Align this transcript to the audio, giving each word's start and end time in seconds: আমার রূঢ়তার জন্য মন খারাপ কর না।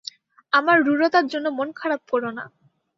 আমার 0.53 0.77
রূঢ়তার 0.87 1.25
জন্য 1.27 1.47
মন 1.49 1.67
খারাপ 1.75 2.01
কর 2.07 2.23
না। 2.37 2.43